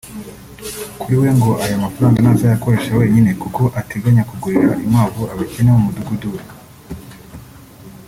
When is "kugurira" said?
4.29-4.71